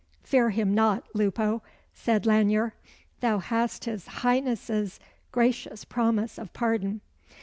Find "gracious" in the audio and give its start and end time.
5.31-5.85